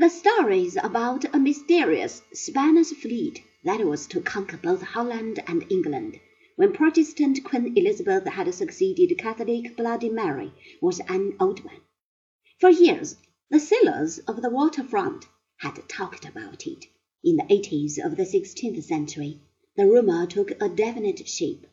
[0.00, 5.66] The story is about a mysterious Spanish fleet that was to conquer both Holland and
[5.68, 6.18] England
[6.56, 11.82] when Protestant Queen Elizabeth had succeeded Catholic Bloody Mary was an old one.
[12.58, 13.16] For years
[13.50, 15.26] the sailors of the waterfront
[15.58, 16.86] had talked about it.
[17.22, 19.42] In the eighties of the sixteenth century
[19.76, 21.66] the rumour took a definite shape.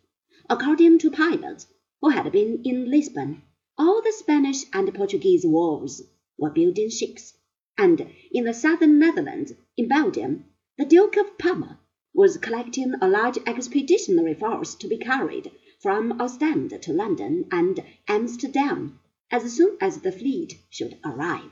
[0.49, 1.67] According to pilots
[2.01, 3.43] who had been in Lisbon,
[3.77, 6.01] all the Spanish and Portuguese wharves
[6.37, 7.35] were building ships
[7.77, 10.45] and in the southern Netherlands, in Belgium,
[10.77, 11.79] the Duke of Parma
[12.13, 18.99] was collecting a large expeditionary force to be carried from Ostend to London and Amsterdam
[19.29, 21.51] as soon as the fleet should arrive.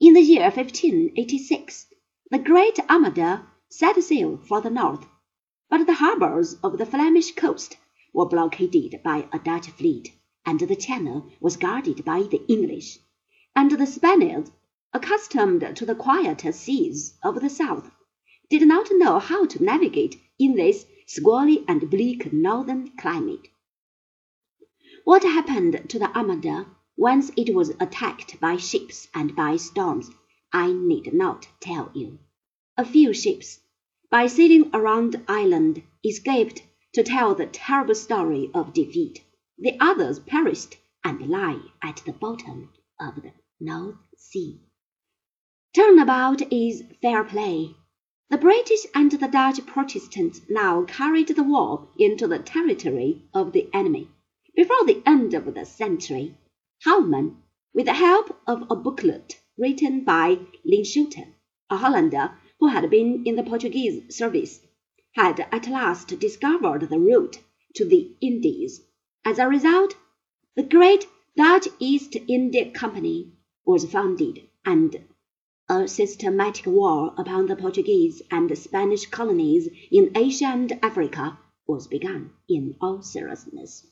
[0.00, 1.86] In the year 1586,
[2.30, 5.06] the Great Armada set sail for the north,
[5.68, 7.76] but the harbours of the Flemish coast
[8.14, 10.12] were blockaded by a Dutch fleet,
[10.46, 12.98] and the Channel was guarded by the English,
[13.54, 14.50] and the Spaniards
[14.96, 17.90] accustomed to the quieter seas of the south,
[18.48, 23.46] did not know how to navigate in this squally and bleak northern climate.
[25.04, 30.10] What happened to the Armada once it was attacked by ships and by storms,
[30.50, 32.18] I need not tell you.
[32.78, 33.60] A few ships,
[34.10, 36.62] by sailing around the island, escaped
[36.94, 39.22] to tell the terrible story of defeat.
[39.58, 44.62] The others perished and lie at the bottom of the North Sea.
[45.76, 47.74] Turnabout is fair play.
[48.30, 53.68] The British and the Dutch Protestants now carried the war into the territory of the
[53.74, 54.08] enemy.
[54.54, 56.34] Before the end of the century,
[56.86, 57.42] Houtman,
[57.74, 61.34] with the help of a booklet written by Linschoten,
[61.68, 64.62] a Hollander who had been in the Portuguese service,
[65.12, 67.38] had at last discovered the route
[67.74, 68.80] to the Indies.
[69.26, 69.94] As a result,
[70.54, 73.32] the great Dutch East India Company
[73.66, 75.04] was founded and
[75.68, 82.30] a systematic war upon the Portuguese and Spanish colonies in Asia and Africa was begun
[82.48, 83.84] in all seriousness.